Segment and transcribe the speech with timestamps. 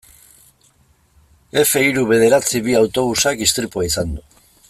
[1.63, 4.27] Efe hiru bederatzi bi autobusak istripua izan du.